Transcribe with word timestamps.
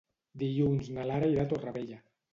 Dilluns 0.43 0.89
na 0.95 1.05
Lara 1.11 1.31
irà 1.35 1.45
a 1.49 1.53
Torrevella. 1.53 2.03